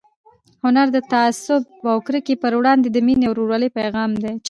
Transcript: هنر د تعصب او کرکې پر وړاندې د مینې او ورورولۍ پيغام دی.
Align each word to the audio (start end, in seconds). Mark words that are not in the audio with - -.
هنر 0.63 0.87
د 0.95 0.97
تعصب 1.11 1.63
او 1.91 1.97
کرکې 2.07 2.35
پر 2.43 2.53
وړاندې 2.59 2.87
د 2.91 2.97
مینې 3.05 3.25
او 3.27 3.33
ورورولۍ 3.33 3.69
پيغام 3.79 4.11
دی. 4.23 4.33